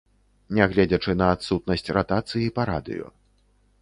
Нягледзячы 0.59 1.15
на 1.21 1.27
адсутнасць 1.33 1.91
ратацыі 1.99 2.51
па 2.57 2.63
радыё. 2.71 3.05